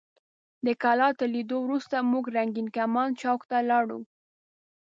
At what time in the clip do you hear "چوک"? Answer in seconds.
3.21-3.41